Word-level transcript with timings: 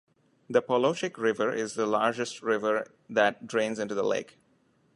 The 0.49 0.63
Polochic 0.63 1.15
River 1.17 1.53
is 1.53 1.75
the 1.75 1.85
largest 1.85 2.41
river 2.41 2.87
that 3.07 3.45
drains 3.45 3.77
into 3.77 3.93
the 3.93 4.01
lake. 4.01 4.39